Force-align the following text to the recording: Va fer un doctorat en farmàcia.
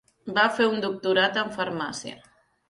Va 0.37 0.45
fer 0.59 0.65
un 0.69 0.81
doctorat 0.85 1.37
en 1.43 1.53
farmàcia. 1.59 2.17